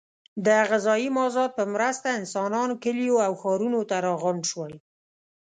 [0.45, 4.73] د غذایي مازاد په مرسته انسانان کلیو او ښارونو ته راغونډ شول.